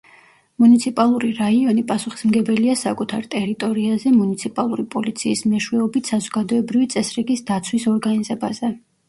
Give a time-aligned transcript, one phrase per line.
[0.61, 8.75] მუნიციპალური რაიონი პასუხისმგებელია საკუთარ ტერიტორიაზე მუნიციპალური პოლიციის მეშვეობით საზოგადოებრივი წესრიგის დაცვის ორგანიზებაზე.